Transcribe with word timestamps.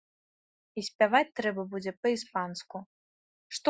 І 0.79 0.85
спяваць 0.87 1.31
трэба 1.41 1.69
будзе 1.77 1.97
па-іспанску. 2.01 2.87